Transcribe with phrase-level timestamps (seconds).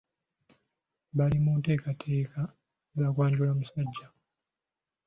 [1.17, 2.41] Bali mu nteekateeka
[2.97, 4.07] za kwajula musajja.